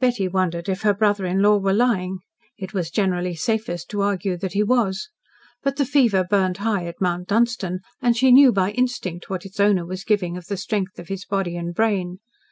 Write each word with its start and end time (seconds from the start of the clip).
Betty 0.00 0.26
wondered 0.26 0.68
if 0.68 0.82
her 0.82 0.92
brother 0.92 1.24
in 1.24 1.42
law 1.42 1.56
were 1.56 1.72
lying. 1.72 2.18
It 2.58 2.74
was 2.74 2.90
generally 2.90 3.36
safest 3.36 3.88
to 3.90 4.00
argue 4.02 4.36
that 4.36 4.54
he 4.54 4.64
was. 4.64 5.10
But 5.62 5.76
the 5.76 5.86
fever 5.86 6.24
burned 6.28 6.56
high 6.56 6.86
at 6.86 7.00
Mount 7.00 7.28
Dunstan, 7.28 7.78
and 8.02 8.16
she 8.16 8.32
knew 8.32 8.50
by 8.50 8.72
instinct 8.72 9.30
what 9.30 9.46
its 9.46 9.60
owner 9.60 9.86
was 9.86 10.02
giving 10.02 10.36
of 10.36 10.46
the 10.48 10.56
strength 10.56 10.98
of 10.98 11.06
his 11.06 11.24
body 11.24 11.56
and 11.56 11.72
brain. 11.72 12.18